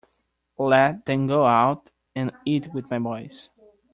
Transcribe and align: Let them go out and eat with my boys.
Let 0.57 1.05
them 1.05 1.27
go 1.27 1.45
out 1.45 1.91
and 2.15 2.31
eat 2.43 2.73
with 2.73 2.89
my 2.89 2.97
boys. 2.97 3.49